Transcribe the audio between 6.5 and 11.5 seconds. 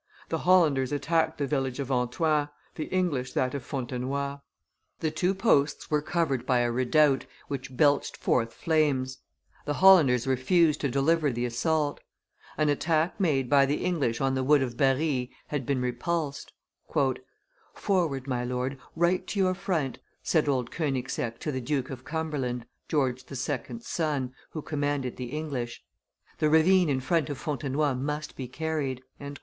a redoubt which belched forth flames; the Hollanders refused to deliver the